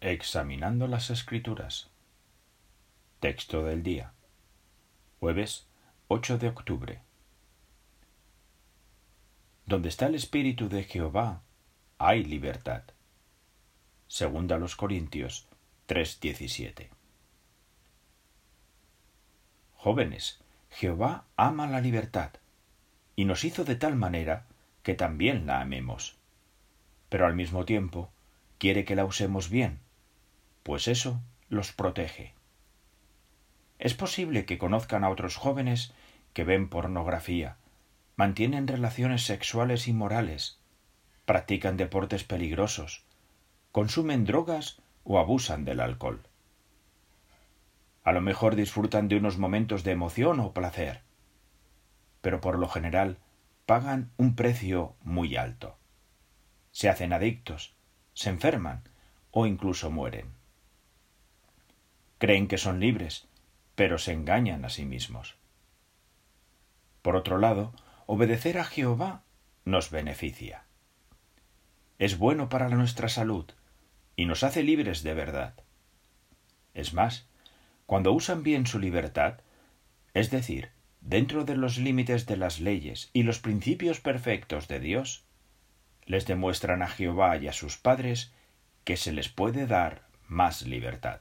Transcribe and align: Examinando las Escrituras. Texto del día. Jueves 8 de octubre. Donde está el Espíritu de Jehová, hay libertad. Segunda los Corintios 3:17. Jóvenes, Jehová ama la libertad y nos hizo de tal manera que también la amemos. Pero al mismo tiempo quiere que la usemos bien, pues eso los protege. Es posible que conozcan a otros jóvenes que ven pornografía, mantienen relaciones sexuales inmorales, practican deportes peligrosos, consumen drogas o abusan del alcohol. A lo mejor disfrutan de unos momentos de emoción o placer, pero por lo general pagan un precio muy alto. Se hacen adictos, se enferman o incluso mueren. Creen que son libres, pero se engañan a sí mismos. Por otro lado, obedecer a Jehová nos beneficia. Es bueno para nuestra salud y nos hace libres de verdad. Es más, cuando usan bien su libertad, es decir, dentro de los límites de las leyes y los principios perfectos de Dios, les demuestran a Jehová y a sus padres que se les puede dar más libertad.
Examinando 0.00 0.86
las 0.86 1.10
Escrituras. 1.10 1.88
Texto 3.18 3.64
del 3.64 3.82
día. 3.82 4.12
Jueves 5.18 5.66
8 6.06 6.38
de 6.38 6.46
octubre. 6.46 7.00
Donde 9.66 9.88
está 9.88 10.06
el 10.06 10.14
Espíritu 10.14 10.68
de 10.68 10.84
Jehová, 10.84 11.42
hay 11.98 12.22
libertad. 12.22 12.84
Segunda 14.06 14.56
los 14.56 14.76
Corintios 14.76 15.48
3:17. 15.88 16.90
Jóvenes, 19.78 20.38
Jehová 20.70 21.24
ama 21.36 21.66
la 21.66 21.80
libertad 21.80 22.30
y 23.16 23.24
nos 23.24 23.42
hizo 23.42 23.64
de 23.64 23.74
tal 23.74 23.96
manera 23.96 24.46
que 24.84 24.94
también 24.94 25.44
la 25.44 25.60
amemos. 25.60 26.14
Pero 27.08 27.26
al 27.26 27.34
mismo 27.34 27.64
tiempo 27.64 28.12
quiere 28.58 28.84
que 28.84 28.94
la 28.94 29.04
usemos 29.04 29.50
bien, 29.50 29.80
pues 30.68 30.86
eso 30.86 31.22
los 31.48 31.72
protege. 31.72 32.34
Es 33.78 33.94
posible 33.94 34.44
que 34.44 34.58
conozcan 34.58 35.02
a 35.02 35.08
otros 35.08 35.36
jóvenes 35.36 35.94
que 36.34 36.44
ven 36.44 36.68
pornografía, 36.68 37.56
mantienen 38.16 38.68
relaciones 38.68 39.24
sexuales 39.24 39.88
inmorales, 39.88 40.60
practican 41.24 41.78
deportes 41.78 42.22
peligrosos, 42.22 43.06
consumen 43.72 44.26
drogas 44.26 44.82
o 45.04 45.18
abusan 45.18 45.64
del 45.64 45.80
alcohol. 45.80 46.20
A 48.04 48.12
lo 48.12 48.20
mejor 48.20 48.54
disfrutan 48.54 49.08
de 49.08 49.16
unos 49.16 49.38
momentos 49.38 49.84
de 49.84 49.92
emoción 49.92 50.38
o 50.38 50.52
placer, 50.52 51.00
pero 52.20 52.42
por 52.42 52.58
lo 52.58 52.68
general 52.68 53.16
pagan 53.64 54.10
un 54.18 54.36
precio 54.36 54.96
muy 55.00 55.34
alto. 55.36 55.78
Se 56.72 56.90
hacen 56.90 57.14
adictos, 57.14 57.74
se 58.12 58.28
enferman 58.28 58.82
o 59.30 59.46
incluso 59.46 59.90
mueren. 59.90 60.36
Creen 62.18 62.48
que 62.48 62.58
son 62.58 62.80
libres, 62.80 63.28
pero 63.74 63.98
se 63.98 64.12
engañan 64.12 64.64
a 64.64 64.70
sí 64.70 64.84
mismos. 64.84 65.36
Por 67.02 67.14
otro 67.14 67.38
lado, 67.38 67.72
obedecer 68.06 68.58
a 68.58 68.64
Jehová 68.64 69.22
nos 69.64 69.90
beneficia. 69.90 70.64
Es 71.98 72.18
bueno 72.18 72.48
para 72.48 72.68
nuestra 72.68 73.08
salud 73.08 73.46
y 74.16 74.26
nos 74.26 74.42
hace 74.42 74.62
libres 74.62 75.02
de 75.02 75.14
verdad. 75.14 75.54
Es 76.74 76.92
más, 76.92 77.26
cuando 77.86 78.12
usan 78.12 78.42
bien 78.42 78.66
su 78.66 78.78
libertad, 78.78 79.40
es 80.12 80.30
decir, 80.30 80.70
dentro 81.00 81.44
de 81.44 81.56
los 81.56 81.78
límites 81.78 82.26
de 82.26 82.36
las 82.36 82.60
leyes 82.60 83.10
y 83.12 83.22
los 83.22 83.38
principios 83.38 84.00
perfectos 84.00 84.68
de 84.68 84.80
Dios, 84.80 85.24
les 86.04 86.26
demuestran 86.26 86.82
a 86.82 86.88
Jehová 86.88 87.36
y 87.36 87.46
a 87.46 87.52
sus 87.52 87.76
padres 87.76 88.32
que 88.84 88.96
se 88.96 89.12
les 89.12 89.28
puede 89.28 89.66
dar 89.66 90.02
más 90.26 90.62
libertad. 90.62 91.20